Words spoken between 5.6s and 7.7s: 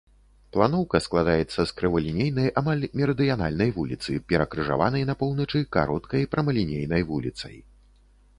кароткай прамалінейнай вуліцай.